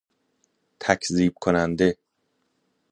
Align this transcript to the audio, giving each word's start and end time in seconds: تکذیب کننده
تکذیب 0.79 1.33
کننده 1.33 1.97